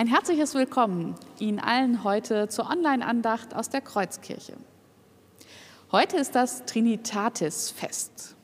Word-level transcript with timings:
Ein 0.00 0.06
herzliches 0.06 0.54
Willkommen 0.54 1.14
Ihnen 1.40 1.58
allen 1.58 2.04
heute 2.04 2.48
zur 2.48 2.70
Online-Andacht 2.70 3.54
aus 3.54 3.68
der 3.68 3.82
Kreuzkirche. 3.82 4.54
Heute 5.92 6.16
ist 6.16 6.34
das 6.34 6.64
Trinitatis-Fest. 6.64 8.34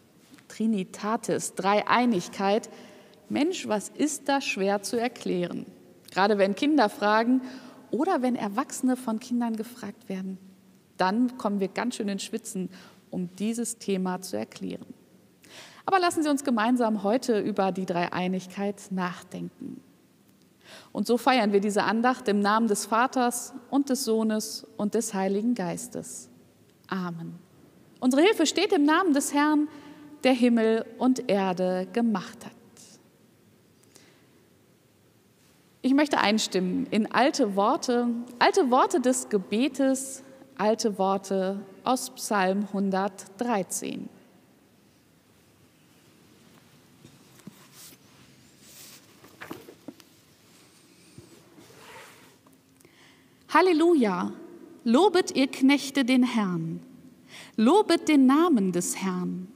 Trinitatis, 0.49 1.55
Dreieinigkeit. 1.55 2.69
Mensch, 3.31 3.67
was 3.69 3.89
ist 3.89 4.29
da 4.29 4.43
schwer 4.43 4.83
zu 4.83 5.01
erklären? 5.01 5.65
Gerade 6.11 6.37
wenn 6.37 6.55
Kinder 6.55 6.91
fragen 6.91 7.41
oder 7.91 8.21
wenn 8.21 8.37
Erwachsene 8.37 8.95
von 8.95 9.19
Kindern 9.19 9.57
gefragt 9.57 10.11
werden, 10.11 10.37
dann 10.99 11.39
kommen 11.39 11.59
wir 11.59 11.69
ganz 11.69 11.97
schön 11.97 12.11
ins 12.11 12.25
Schwitzen, 12.25 12.69
um 13.11 13.35
dieses 13.37 13.79
Thema 13.79 14.21
zu 14.21 14.37
erklären. 14.37 14.93
Aber 15.87 16.01
lassen 16.01 16.23
Sie 16.23 16.29
uns 16.29 16.45
gemeinsam 16.45 17.03
heute 17.03 17.41
über 17.41 17.73
die 17.73 17.87
Dreieinigkeit 17.87 18.89
nachdenken. 18.91 19.81
Und 20.93 21.07
so 21.07 21.17
feiern 21.17 21.53
wir 21.53 21.61
diese 21.61 21.85
Andacht 21.85 22.29
im 22.29 22.41
Namen 22.41 22.69
des 22.69 22.87
Vaters 22.87 23.53
und 23.71 23.91
des 23.91 24.05
Sohnes 24.05 24.67
und 24.77 24.95
des 24.95 25.15
Heiligen 25.15 25.55
Geistes. 25.55 26.29
Amen. 26.89 27.39
Unsere 28.01 28.23
Hilfe 28.23 28.47
steht 28.47 28.73
im 28.73 28.85
Namen 28.85 29.13
des 29.13 29.33
Herrn, 29.33 29.69
der 30.25 30.33
Himmel 30.33 30.85
und 30.99 31.29
Erde 31.31 31.87
gemacht 31.93 32.45
hat. 32.45 32.53
Ich 35.83 35.95
möchte 35.95 36.19
einstimmen 36.19 36.87
in 36.91 37.13
alte 37.13 37.55
Worte, 37.55 38.09
alte 38.41 38.71
Worte 38.73 39.01
des 39.01 39.29
Gebetes, 39.29 40.25
alte 40.59 40.99
Worte 40.99 41.61
aus 41.85 42.11
Psalm 42.11 42.65
113. 42.73 44.09
Halleluja! 53.57 54.33
Lobet 54.85 55.35
ihr 55.35 55.47
Knechte 55.47 56.05
den 56.05 56.25
Herrn. 56.25 56.81
Lobet 57.57 58.07
den 58.07 58.27
Namen 58.27 58.71
des 58.71 59.03
Herrn. 59.03 59.49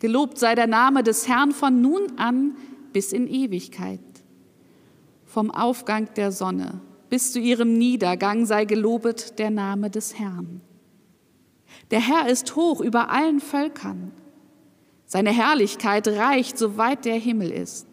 Gelobt 0.00 0.38
sei 0.38 0.56
der 0.56 0.66
Name 0.66 1.04
des 1.04 1.28
Herrn 1.28 1.52
von 1.52 1.80
nun 1.80 2.18
an 2.18 2.56
bis 2.92 3.12
in 3.12 3.28
Ewigkeit. 3.28 4.00
Vom 5.26 5.52
Aufgang 5.52 6.12
der 6.16 6.32
Sonne 6.32 6.80
bis 7.08 7.30
zu 7.30 7.38
ihrem 7.38 7.78
Niedergang 7.78 8.46
sei 8.46 8.64
gelobet 8.64 9.38
der 9.38 9.52
Name 9.52 9.90
des 9.90 10.18
Herrn. 10.18 10.60
Der 11.92 12.00
Herr 12.00 12.28
ist 12.28 12.56
hoch 12.56 12.80
über 12.80 13.10
allen 13.10 13.38
Völkern. 13.38 14.10
Seine 15.04 15.30
Herrlichkeit 15.30 16.08
reicht, 16.08 16.58
soweit 16.58 17.04
der 17.04 17.14
Himmel 17.14 17.52
ist. 17.52 17.86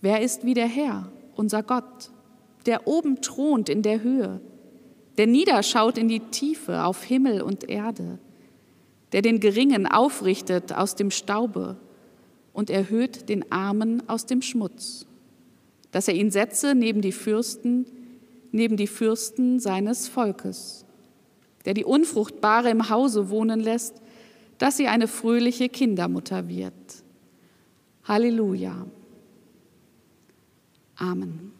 Wer 0.00 0.20
ist 0.20 0.44
wie 0.44 0.54
der 0.54 0.66
Herr, 0.66 1.12
unser 1.36 1.62
Gott? 1.62 2.10
Der 2.66 2.86
oben 2.86 3.20
thront 3.20 3.68
in 3.68 3.82
der 3.82 4.02
Höhe, 4.02 4.40
der 5.16 5.26
niederschaut 5.26 5.98
in 5.98 6.08
die 6.08 6.20
Tiefe 6.20 6.84
auf 6.84 7.02
Himmel 7.04 7.42
und 7.42 7.68
Erde, 7.68 8.18
der 9.12 9.22
den 9.22 9.40
Geringen 9.40 9.86
aufrichtet 9.86 10.72
aus 10.72 10.94
dem 10.94 11.10
Staube 11.10 11.76
und 12.52 12.70
erhöht 12.70 13.28
den 13.28 13.50
Armen 13.50 14.08
aus 14.08 14.26
dem 14.26 14.42
Schmutz, 14.42 15.06
dass 15.90 16.08
er 16.08 16.14
ihn 16.14 16.30
setze 16.30 16.74
neben 16.74 17.00
die 17.00 17.12
Fürsten, 17.12 17.86
neben 18.52 18.76
die 18.76 18.86
Fürsten 18.86 19.60
seines 19.60 20.08
Volkes, 20.08 20.84
der 21.64 21.74
die 21.74 21.84
Unfruchtbare 21.84 22.70
im 22.70 22.88
Hause 22.88 23.30
wohnen 23.30 23.60
lässt, 23.60 24.00
dass 24.58 24.76
sie 24.76 24.88
eine 24.88 25.08
fröhliche 25.08 25.68
Kindermutter 25.68 26.48
wird. 26.48 26.74
Halleluja. 28.04 28.86
Amen. 30.96 31.59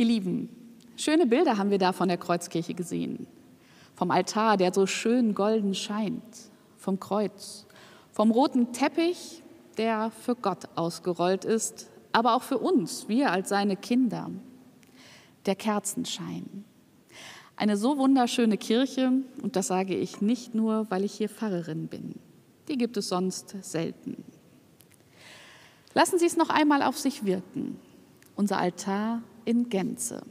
Ihr 0.00 0.06
Lieben, 0.06 0.48
schöne 0.96 1.26
Bilder 1.26 1.58
haben 1.58 1.68
wir 1.68 1.76
da 1.76 1.92
von 1.92 2.08
der 2.08 2.16
Kreuzkirche 2.16 2.72
gesehen. 2.72 3.26
Vom 3.94 4.10
Altar, 4.10 4.56
der 4.56 4.72
so 4.72 4.86
schön 4.86 5.34
golden 5.34 5.74
scheint, 5.74 6.22
vom 6.78 6.98
Kreuz, 6.98 7.66
vom 8.10 8.30
roten 8.30 8.72
Teppich, 8.72 9.42
der 9.76 10.10
für 10.10 10.36
Gott 10.36 10.70
ausgerollt 10.74 11.44
ist, 11.44 11.90
aber 12.12 12.34
auch 12.34 12.42
für 12.42 12.56
uns, 12.56 13.10
wir 13.10 13.30
als 13.30 13.50
seine 13.50 13.76
Kinder. 13.76 14.30
Der 15.44 15.54
Kerzenschein. 15.54 16.64
Eine 17.54 17.76
so 17.76 17.98
wunderschöne 17.98 18.56
Kirche, 18.56 19.12
und 19.42 19.54
das 19.54 19.66
sage 19.66 19.94
ich 19.94 20.22
nicht 20.22 20.54
nur, 20.54 20.90
weil 20.90 21.04
ich 21.04 21.12
hier 21.12 21.28
Pfarrerin 21.28 21.88
bin. 21.88 22.14
Die 22.68 22.78
gibt 22.78 22.96
es 22.96 23.10
sonst 23.10 23.54
selten. 23.60 24.24
Lassen 25.92 26.18
Sie 26.18 26.24
es 26.24 26.38
noch 26.38 26.48
einmal 26.48 26.82
auf 26.82 26.96
sich 26.96 27.26
wirken. 27.26 27.78
Unser 28.34 28.56
Altar 28.56 29.20
in 29.44 29.68
Gänze. 29.68 30.22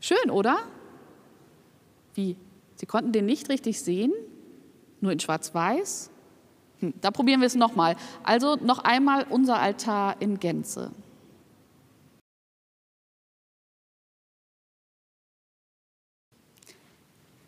Schön, 0.00 0.30
oder? 0.30 0.58
Wie? 2.14 2.36
Sie 2.76 2.86
konnten 2.86 3.12
den 3.12 3.26
nicht 3.26 3.48
richtig 3.48 3.80
sehen? 3.80 4.12
Nur 5.00 5.12
in 5.12 5.20
Schwarz-Weiß? 5.20 6.10
Hm, 6.80 6.94
da 7.00 7.10
probieren 7.10 7.40
wir 7.40 7.46
es 7.46 7.54
nochmal. 7.54 7.96
Also 8.22 8.56
noch 8.56 8.80
einmal 8.80 9.26
unser 9.28 9.58
Altar 9.58 10.20
in 10.20 10.38
Gänze. 10.38 10.92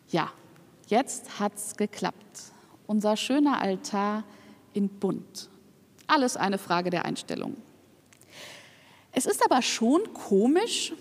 Ja, 0.09 0.31
jetzt 0.87 1.39
hat's 1.39 1.77
geklappt. 1.77 2.51
Unser 2.87 3.15
schöner 3.15 3.61
Altar 3.61 4.23
in 4.73 4.89
bunt. 4.89 5.49
Alles 6.07 6.37
eine 6.37 6.57
Frage 6.57 6.89
der 6.89 7.05
Einstellung. 7.05 7.55
Es 9.11 9.25
ist 9.25 9.43
aber 9.43 9.61
schon 9.61 10.13
komisch, 10.13 10.93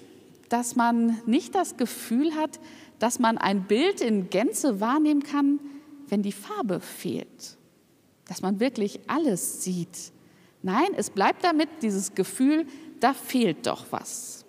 dass 0.48 0.76
man 0.76 1.20
nicht 1.26 1.54
das 1.54 1.76
Gefühl 1.76 2.34
hat, 2.34 2.58
dass 2.98 3.18
man 3.18 3.38
ein 3.38 3.64
Bild 3.64 4.00
in 4.00 4.30
Gänze 4.30 4.80
wahrnehmen 4.80 5.22
kann, 5.22 5.60
wenn 6.08 6.22
die 6.22 6.32
Farbe 6.32 6.80
fehlt. 6.80 7.56
Dass 8.26 8.42
man 8.42 8.60
wirklich 8.60 9.00
alles 9.06 9.62
sieht. 9.62 10.12
Nein, 10.62 10.88
es 10.96 11.10
bleibt 11.10 11.44
damit 11.44 11.68
dieses 11.82 12.14
Gefühl, 12.14 12.66
da 13.00 13.14
fehlt 13.14 13.66
doch 13.66 13.86
was. 13.90 14.44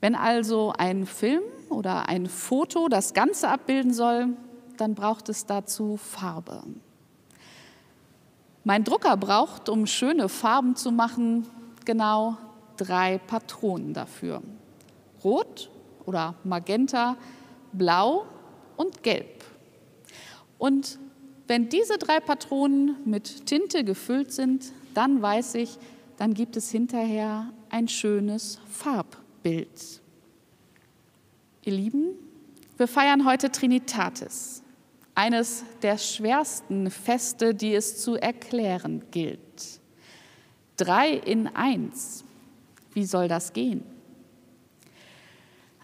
Wenn 0.00 0.14
also 0.14 0.72
ein 0.76 1.06
Film 1.06 1.42
oder 1.68 2.08
ein 2.08 2.26
Foto 2.26 2.88
das 2.88 3.14
Ganze 3.14 3.48
abbilden 3.48 3.92
soll, 3.92 4.28
dann 4.76 4.94
braucht 4.94 5.28
es 5.28 5.46
dazu 5.46 5.98
Farbe. 5.98 6.62
Mein 8.70 8.84
Drucker 8.84 9.16
braucht, 9.16 9.68
um 9.68 9.84
schöne 9.88 10.28
Farben 10.28 10.76
zu 10.76 10.92
machen, 10.92 11.44
genau 11.84 12.38
drei 12.76 13.18
Patronen 13.18 13.94
dafür. 13.94 14.42
Rot 15.24 15.68
oder 16.06 16.36
Magenta, 16.44 17.16
Blau 17.72 18.26
und 18.76 19.02
Gelb. 19.02 19.42
Und 20.56 21.00
wenn 21.48 21.68
diese 21.68 21.98
drei 21.98 22.20
Patronen 22.20 22.94
mit 23.04 23.46
Tinte 23.46 23.82
gefüllt 23.82 24.32
sind, 24.32 24.70
dann 24.94 25.20
weiß 25.20 25.56
ich, 25.56 25.76
dann 26.16 26.32
gibt 26.32 26.56
es 26.56 26.70
hinterher 26.70 27.52
ein 27.70 27.88
schönes 27.88 28.60
Farbbild. 28.70 30.00
Ihr 31.64 31.72
Lieben, 31.72 32.10
wir 32.76 32.86
feiern 32.86 33.26
heute 33.26 33.50
Trinitatis, 33.50 34.62
eines 35.14 35.64
der 35.82 35.98
schwersten 35.98 36.90
Feste, 36.90 37.54
die 37.54 37.74
es 37.74 38.02
zu 38.02 38.16
erklären 38.16 39.04
gilt. 39.10 39.80
Drei 40.76 41.10
in 41.10 41.48
eins. 41.48 42.24
Wie 42.92 43.04
soll 43.04 43.28
das 43.28 43.52
gehen? 43.52 43.84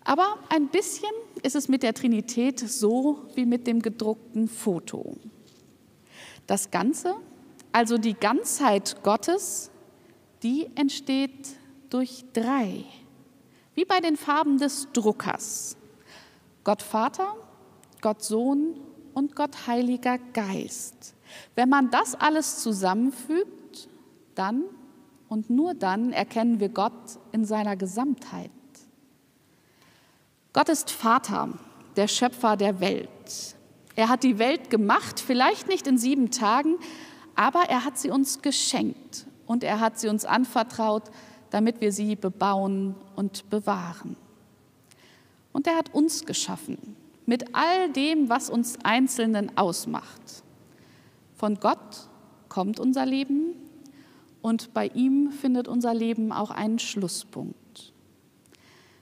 Aber 0.05 0.38
ein 0.49 0.69
bisschen 0.69 1.11
ist 1.43 1.56
es 1.56 1.69
mit 1.69 1.82
der 1.82 1.93
Trinität 1.93 2.61
so 2.61 3.26
wie 3.34 3.44
mit 3.44 3.67
dem 3.67 3.82
gedruckten 3.82 4.49
Foto. 4.49 5.17
Das 6.46 6.70
Ganze, 6.70 7.17
also 7.73 7.99
die 7.99 8.14
Ganzheit 8.14 9.02
Gottes, 9.02 9.70
die 10.43 10.69
entsteht 10.76 11.56
durch 11.90 12.25
drei, 12.32 12.84
wie 13.75 13.84
bei 13.84 14.00
den 14.00 14.17
Farben 14.17 14.58
des 14.58 14.88
Druckers. 14.93 15.76
Gott 16.62 16.82
Vater, 16.82 17.37
Gott 18.00 18.23
Sohn 18.23 18.76
und 19.16 19.34
Gott 19.34 19.66
Heiliger 19.66 20.18
Geist. 20.34 21.14
Wenn 21.54 21.70
man 21.70 21.90
das 21.90 22.14
alles 22.14 22.62
zusammenfügt, 22.62 23.88
dann 24.34 24.64
und 25.30 25.48
nur 25.48 25.72
dann 25.72 26.12
erkennen 26.12 26.60
wir 26.60 26.68
Gott 26.68 27.18
in 27.32 27.46
seiner 27.46 27.76
Gesamtheit. 27.76 28.50
Gott 30.52 30.68
ist 30.68 30.90
Vater, 30.90 31.48
der 31.96 32.08
Schöpfer 32.08 32.58
der 32.58 32.78
Welt. 32.80 33.56
Er 33.94 34.10
hat 34.10 34.22
die 34.22 34.38
Welt 34.38 34.68
gemacht, 34.68 35.18
vielleicht 35.18 35.66
nicht 35.66 35.86
in 35.86 35.96
sieben 35.96 36.30
Tagen, 36.30 36.76
aber 37.34 37.62
er 37.70 37.86
hat 37.86 37.96
sie 37.96 38.10
uns 38.10 38.42
geschenkt 38.42 39.26
und 39.46 39.64
er 39.64 39.80
hat 39.80 39.98
sie 39.98 40.08
uns 40.08 40.26
anvertraut, 40.26 41.04
damit 41.48 41.80
wir 41.80 41.90
sie 41.90 42.16
bebauen 42.16 42.94
und 43.16 43.48
bewahren. 43.48 44.14
Und 45.54 45.66
er 45.66 45.76
hat 45.76 45.94
uns 45.94 46.26
geschaffen 46.26 46.96
mit 47.26 47.55
all 47.55 47.90
dem, 47.90 48.28
was 48.28 48.49
uns 48.49 48.78
Einzelnen 48.84 49.56
ausmacht. 49.58 50.44
Von 51.34 51.56
Gott 51.56 52.08
kommt 52.49 52.81
unser 52.81 53.05
Leben 53.05 53.55
und 54.43 54.73
bei 54.73 54.87
ihm 54.88 55.32
findet 55.32 55.69
unser 55.69 55.93
Leben 55.93 56.32
auch 56.32 56.50
einen 56.50 56.78
Schlusspunkt. 56.78 57.93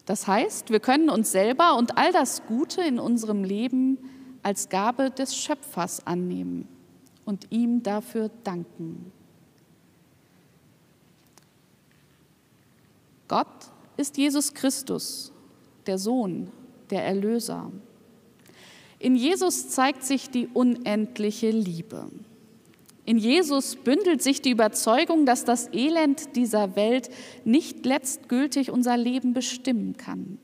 Das 0.07 0.27
heißt, 0.27 0.71
wir 0.71 0.81
können 0.81 1.09
uns 1.09 1.33
selber 1.33 1.77
und 1.77 1.97
all 1.97 2.13
das 2.13 2.47
Gute 2.47 2.83
in 2.83 2.99
unserem 2.99 3.45
Leben 3.45 3.99
als 4.43 4.69
Gabe 4.69 5.11
des 5.11 5.37
Schöpfers 5.37 6.07
annehmen 6.07 6.69
und 7.25 7.47
ihm 7.51 7.83
dafür 7.83 8.31
danken. 8.43 9.13
Gott 13.29 13.47
ist 13.97 14.17
Jesus 14.19 14.53
Christus, 14.53 15.33
der 15.87 15.99
Sohn, 15.99 16.51
der 16.91 17.05
Erlöser. 17.05 17.71
In 19.05 19.17
Jesus 19.17 19.69
zeigt 19.69 20.03
sich 20.03 20.31
die 20.31 20.47
unendliche 20.47 21.51
Liebe. 21.51 22.07
In 23.05 23.19
Jesus 23.19 23.77
bündelt 23.77 24.23
sich 24.23 24.41
die 24.41 24.49
Überzeugung, 24.49 25.27
dass 25.27 25.45
das 25.45 25.71
Elend 25.75 26.37
dieser 26.37 26.75
Welt 26.75 27.11
nicht 27.45 27.85
letztgültig 27.85 28.71
unser 28.71 28.97
Leben 28.97 29.35
bestimmen 29.35 29.99
kann. 29.99 30.39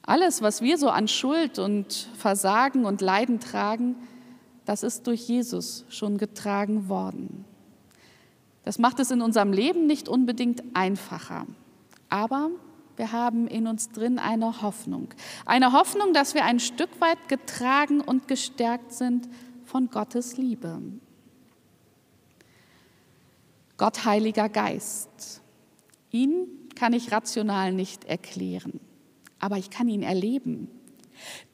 Alles, 0.00 0.40
was 0.40 0.62
wir 0.62 0.78
so 0.78 0.88
an 0.88 1.06
Schuld 1.06 1.58
und 1.58 2.08
Versagen 2.16 2.86
und 2.86 3.02
Leiden 3.02 3.40
tragen, 3.40 3.96
das 4.64 4.82
ist 4.82 5.06
durch 5.06 5.28
Jesus 5.28 5.84
schon 5.90 6.16
getragen 6.16 6.88
worden. 6.88 7.44
Das 8.64 8.78
macht 8.78 9.00
es 9.00 9.10
in 9.10 9.20
unserem 9.20 9.52
Leben 9.52 9.86
nicht 9.86 10.08
unbedingt 10.08 10.62
einfacher, 10.72 11.46
aber 12.08 12.52
wir 13.00 13.12
haben 13.12 13.46
in 13.46 13.66
uns 13.66 13.88
drin 13.88 14.18
eine 14.18 14.60
Hoffnung. 14.60 15.08
Eine 15.46 15.72
Hoffnung, 15.72 16.12
dass 16.12 16.34
wir 16.34 16.44
ein 16.44 16.60
Stück 16.60 17.00
weit 17.00 17.30
getragen 17.30 18.02
und 18.02 18.28
gestärkt 18.28 18.92
sind 18.92 19.26
von 19.64 19.88
Gottes 19.88 20.36
Liebe. 20.36 20.82
Gott 23.78 24.04
Heiliger 24.04 24.50
Geist. 24.50 25.40
Ihn 26.10 26.68
kann 26.74 26.92
ich 26.92 27.10
rational 27.10 27.72
nicht 27.72 28.04
erklären, 28.04 28.80
aber 29.38 29.56
ich 29.56 29.70
kann 29.70 29.88
ihn 29.88 30.02
erleben. 30.02 30.68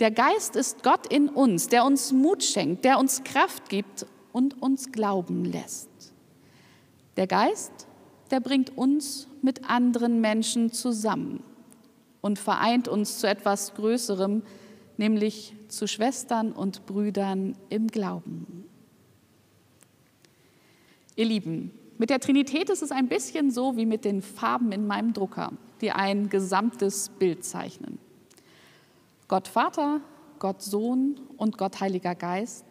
Der 0.01 0.11
Geist 0.11 0.57
ist 0.57 0.83
Gott 0.83 1.07
in 1.13 1.29
uns, 1.29 1.69
der 1.69 1.85
uns 1.85 2.11
Mut 2.11 2.43
schenkt, 2.43 2.85
der 2.85 2.99
uns 2.99 3.23
Kraft 3.23 3.69
gibt 3.69 4.05
und 4.33 4.61
uns 4.61 4.91
glauben 4.91 5.45
lässt. 5.45 6.13
Der 7.17 7.29
Geist, 7.29 7.87
der 8.31 8.41
bringt 8.41 8.77
uns 8.77 9.29
mit 9.43 9.69
anderen 9.69 10.21
Menschen 10.21 10.73
zusammen 10.73 11.43
und 12.21 12.39
vereint 12.39 12.89
uns 12.89 13.19
zu 13.19 13.29
etwas 13.29 13.75
Größerem, 13.75 14.43
nämlich 14.97 15.55
zu 15.69 15.87
Schwestern 15.87 16.53
und 16.53 16.87
Brüdern 16.87 17.57
im 17.69 17.87
Glauben. 17.87 18.65
Ihr 21.15 21.27
Lieben, 21.27 21.71
mit 21.99 22.11
der 22.11 22.21
Trinität 22.21 22.69
ist 22.69 22.83
es 22.83 22.91
ein 22.91 23.09
bisschen 23.09 23.51
so 23.51 23.77
wie 23.77 23.87
mit 23.87 24.05
den 24.05 24.21
Farben 24.21 24.73
in 24.73 24.87
meinem 24.87 25.13
Drucker, 25.13 25.53
die 25.81 25.93
ein 25.93 26.29
gesamtes 26.29 27.09
Bild 27.09 27.45
zeichnen. 27.45 27.99
Gott 29.29 29.49
Vater, 29.49 30.01
Gott 30.39 30.63
Sohn 30.63 31.21
und 31.37 31.57
Gott 31.57 31.81
Heiliger 31.81 32.15
Geist, 32.15 32.65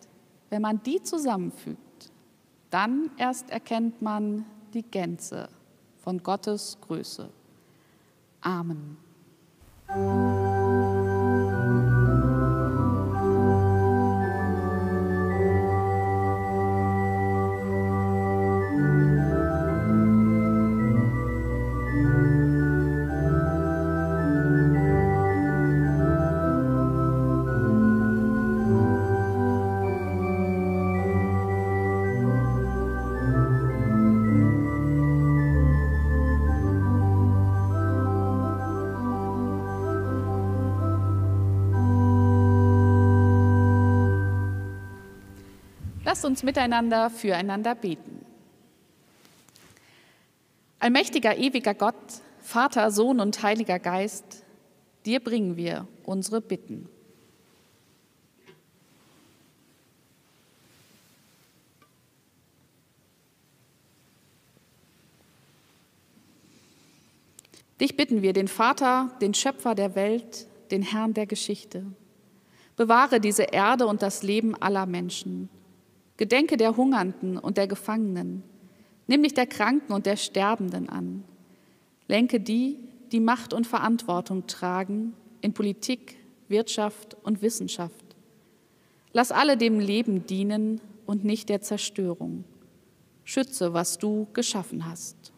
wenn 0.49 0.61
man 0.61 0.81
die 0.83 1.01
zusammenfügt, 1.01 2.11
dann 2.69 3.09
erst 3.17 3.49
erkennt 3.49 4.01
man 4.01 4.45
die 4.75 4.83
Gänze 4.83 5.49
von 6.03 6.21
Gottes 6.21 6.77
Größe. 6.81 7.29
Amen. 8.41 8.97
Lasst 46.15 46.23
uns 46.23 46.43
miteinander 46.43 47.09
füreinander 47.09 47.75
beten. 47.75 48.25
Allmächtiger, 50.79 51.37
ewiger 51.37 51.73
Gott, 51.73 51.93
Vater, 52.39 52.89
Sohn 52.89 53.19
und 53.19 53.43
Heiliger 53.43 53.79
Geist, 53.79 54.23
dir 55.05 55.19
bringen 55.19 55.57
wir 55.57 55.89
unsere 56.05 56.39
Bitten. 56.39 56.87
Dich 67.81 67.97
bitten 67.97 68.21
wir, 68.21 68.31
den 68.31 68.47
Vater, 68.47 69.11
den 69.19 69.33
Schöpfer 69.33 69.75
der 69.75 69.95
Welt, 69.95 70.47
den 70.71 70.81
Herrn 70.81 71.13
der 71.13 71.25
Geschichte. 71.25 71.85
Bewahre 72.77 73.19
diese 73.19 73.43
Erde 73.43 73.85
und 73.85 74.01
das 74.01 74.23
Leben 74.23 74.55
aller 74.55 74.85
Menschen 74.85 75.49
Gedenke 76.17 76.57
der 76.57 76.77
Hungernden 76.77 77.37
und 77.37 77.57
der 77.57 77.67
Gefangenen. 77.67 78.43
Nimm 79.07 79.23
dich 79.23 79.33
der 79.33 79.47
Kranken 79.47 79.93
und 79.93 80.05
der 80.05 80.15
Sterbenden 80.15 80.89
an. 80.89 81.23
Lenke 82.07 82.39
die, 82.39 82.79
die 83.11 83.19
Macht 83.19 83.53
und 83.53 83.67
Verantwortung 83.67 84.47
tragen 84.47 85.13
in 85.41 85.53
Politik, 85.53 86.17
Wirtschaft 86.47 87.15
und 87.23 87.41
Wissenschaft. 87.41 88.15
Lass 89.13 89.31
alle 89.31 89.57
dem 89.57 89.79
Leben 89.79 90.25
dienen 90.25 90.81
und 91.05 91.23
nicht 91.23 91.49
der 91.49 91.61
Zerstörung. 91.61 92.43
Schütze, 93.23 93.73
was 93.73 93.97
du 93.97 94.27
geschaffen 94.33 94.85
hast. 94.85 95.33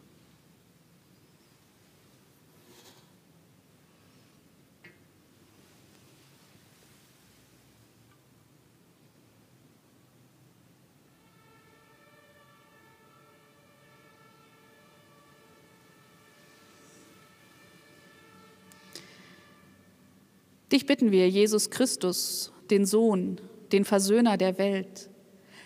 Dich 20.72 20.86
bitten 20.86 21.10
wir, 21.10 21.28
Jesus 21.28 21.70
Christus, 21.70 22.52
den 22.70 22.84
Sohn, 22.84 23.40
den 23.72 23.84
Versöhner 23.84 24.36
der 24.36 24.58
Welt. 24.58 25.08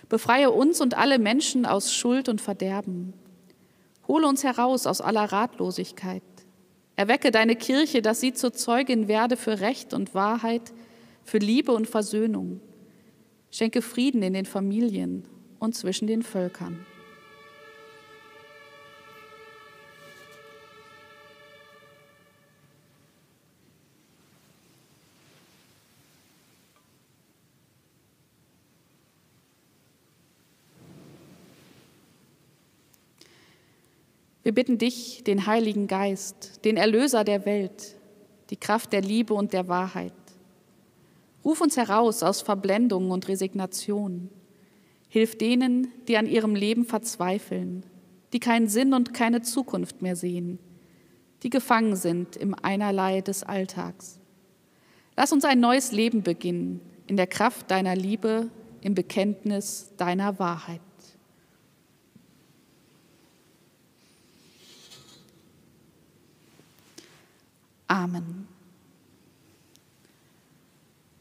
Befreie 0.08 0.50
uns 0.50 0.80
und 0.80 0.96
alle 0.96 1.18
Menschen 1.18 1.66
aus 1.66 1.94
Schuld 1.94 2.28
und 2.28 2.40
Verderben. 2.40 3.14
Hole 4.06 4.26
uns 4.26 4.44
heraus 4.44 4.86
aus 4.86 5.00
aller 5.00 5.24
Ratlosigkeit. 5.24 6.22
Erwecke 6.96 7.30
deine 7.30 7.56
Kirche, 7.56 8.02
dass 8.02 8.20
sie 8.20 8.32
zur 8.32 8.52
Zeugin 8.52 9.08
werde 9.08 9.36
für 9.36 9.60
Recht 9.60 9.94
und 9.94 10.14
Wahrheit, 10.14 10.72
für 11.24 11.38
Liebe 11.38 11.72
und 11.72 11.88
Versöhnung. 11.88 12.60
Schenke 13.50 13.82
Frieden 13.82 14.22
in 14.22 14.34
den 14.34 14.46
Familien 14.46 15.24
und 15.58 15.74
zwischen 15.74 16.06
den 16.06 16.22
Völkern. 16.22 16.84
Wir 34.42 34.52
bitten 34.52 34.76
dich, 34.78 35.22
den 35.24 35.46
Heiligen 35.46 35.86
Geist, 35.86 36.64
den 36.64 36.76
Erlöser 36.76 37.22
der 37.22 37.46
Welt, 37.46 37.96
die 38.50 38.56
Kraft 38.56 38.92
der 38.92 39.00
Liebe 39.00 39.34
und 39.34 39.52
der 39.52 39.68
Wahrheit. 39.68 40.12
Ruf 41.44 41.60
uns 41.60 41.76
heraus 41.76 42.22
aus 42.22 42.42
Verblendung 42.42 43.10
und 43.10 43.28
Resignation. 43.28 44.30
Hilf 45.08 45.38
denen, 45.38 45.88
die 46.08 46.16
an 46.16 46.26
ihrem 46.26 46.54
Leben 46.54 46.84
verzweifeln, 46.84 47.84
die 48.32 48.40
keinen 48.40 48.68
Sinn 48.68 48.94
und 48.94 49.14
keine 49.14 49.42
Zukunft 49.42 50.02
mehr 50.02 50.16
sehen, 50.16 50.58
die 51.42 51.50
gefangen 51.50 51.96
sind 51.96 52.36
im 52.36 52.54
Einerlei 52.60 53.20
des 53.20 53.42
Alltags. 53.42 54.18
Lass 55.16 55.32
uns 55.32 55.44
ein 55.44 55.60
neues 55.60 55.92
Leben 55.92 56.22
beginnen, 56.22 56.80
in 57.06 57.16
der 57.16 57.26
Kraft 57.26 57.70
deiner 57.70 57.94
Liebe, 57.94 58.48
im 58.80 58.94
Bekenntnis 58.94 59.92
deiner 59.96 60.38
Wahrheit. 60.38 60.80
Amen. 67.92 68.48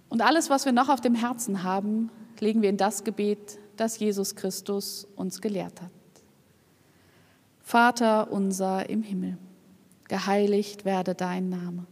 Und 0.07 0.21
alles, 0.21 0.49
was 0.49 0.63
wir 0.63 0.71
noch 0.71 0.87
auf 0.87 1.01
dem 1.01 1.15
Herzen 1.15 1.63
haben, 1.63 2.09
legen 2.39 2.61
wir 2.61 2.69
in 2.69 2.77
das 2.77 3.03
Gebet, 3.03 3.59
das 3.75 3.99
Jesus 3.99 4.35
Christus 4.35 5.05
uns 5.17 5.41
gelehrt 5.41 5.81
hat. 5.81 5.91
Vater 7.59 8.31
unser 8.31 8.89
im 8.89 9.03
Himmel, 9.03 9.37
geheiligt 10.07 10.85
werde 10.85 11.13
dein 11.13 11.49
Name, 11.49 11.87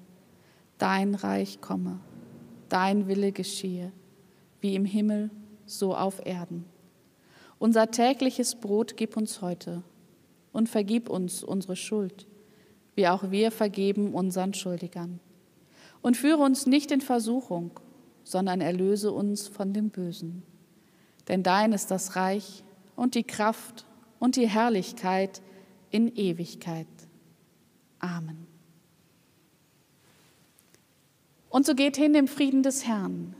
dein 0.77 1.13
Reich 1.13 1.59
komme, 1.59 1.99
dein 2.69 3.09
Wille 3.09 3.33
geschehe, 3.33 3.91
wie 4.61 4.75
im 4.75 4.85
Himmel, 4.85 5.29
so 5.65 5.93
auf 5.93 6.25
Erden. 6.25 6.63
Unser 7.57 7.91
tägliches 7.91 8.55
Brot 8.55 8.95
gib 8.95 9.17
uns 9.17 9.41
heute 9.41 9.83
und 10.53 10.69
vergib 10.69 11.09
uns 11.09 11.43
unsere 11.43 11.75
Schuld 11.75 12.29
wie 12.95 13.07
auch 13.07 13.31
wir 13.31 13.51
vergeben 13.51 14.13
unseren 14.13 14.53
Schuldigern. 14.53 15.19
Und 16.01 16.17
führe 16.17 16.41
uns 16.41 16.65
nicht 16.65 16.91
in 16.91 17.01
Versuchung, 17.01 17.71
sondern 18.23 18.61
erlöse 18.61 19.11
uns 19.11 19.47
von 19.47 19.73
dem 19.73 19.89
Bösen. 19.89 20.43
Denn 21.27 21.43
dein 21.43 21.73
ist 21.73 21.91
das 21.91 22.15
Reich 22.15 22.63
und 22.95 23.15
die 23.15 23.23
Kraft 23.23 23.85
und 24.19 24.35
die 24.35 24.47
Herrlichkeit 24.47 25.41
in 25.91 26.15
Ewigkeit. 26.15 26.87
Amen. 27.99 28.47
Und 31.49 31.65
so 31.65 31.73
geht 31.73 31.97
hin 31.97 32.13
im 32.15 32.27
Frieden 32.27 32.63
des 32.63 32.85
Herrn. 32.87 33.35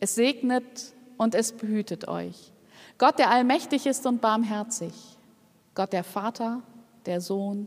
Es 0.00 0.14
segnet 0.14 0.94
und 1.16 1.34
es 1.34 1.52
behütet 1.52 2.08
euch. 2.08 2.52
Gott, 2.98 3.18
der 3.18 3.30
allmächtig 3.30 3.86
ist 3.86 4.06
und 4.06 4.20
barmherzig. 4.20 4.92
Gott, 5.74 5.92
der 5.92 6.04
Vater, 6.04 6.62
der 7.06 7.20
Sohn 7.20 7.66